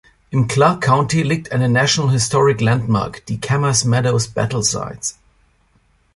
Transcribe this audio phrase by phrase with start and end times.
[0.31, 5.19] Im Clark County liegt eine National Historic Landmark, die Camas Meadows Battle Sites.